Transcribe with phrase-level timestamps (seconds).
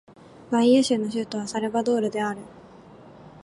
[0.49, 2.39] バイーア州の州都はサルヴァドールである